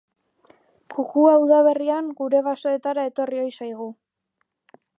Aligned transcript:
Kukua 0.93 1.33
udaberrian 1.41 2.09
gure 2.21 2.41
basoetara 2.47 3.05
etorri 3.11 3.43
ohi 3.43 3.55
zaigu. 3.61 3.91